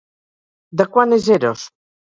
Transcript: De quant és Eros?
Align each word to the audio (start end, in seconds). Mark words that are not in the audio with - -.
De 0.81 0.89
quant 0.97 1.19
és 1.21 1.31
Eros? 1.39 1.71